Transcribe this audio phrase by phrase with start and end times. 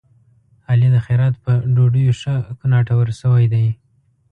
[0.69, 3.67] علي د خیرات په ډوډيو ښه کوناټور شوی دی.